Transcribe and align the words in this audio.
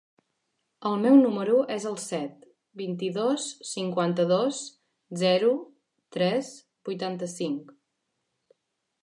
El 0.89 0.95
meu 1.01 1.17
número 1.25 1.57
es 1.75 1.83
el 1.89 1.97
set, 2.03 2.47
vint-i-dos, 2.81 3.45
cinquanta-dos, 3.73 4.63
zero, 5.25 5.53
tres, 6.19 6.51
vuitanta-cinc. 6.91 7.71